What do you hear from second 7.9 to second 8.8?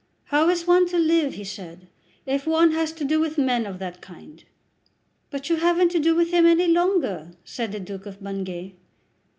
of St. Bungay.